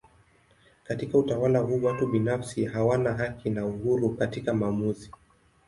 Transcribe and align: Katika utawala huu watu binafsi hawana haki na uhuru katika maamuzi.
Katika 0.83 1.17
utawala 1.17 1.59
huu 1.59 1.83
watu 1.83 2.07
binafsi 2.07 2.65
hawana 2.65 3.13
haki 3.13 3.49
na 3.49 3.65
uhuru 3.65 4.09
katika 4.09 4.53
maamuzi. 4.53 5.11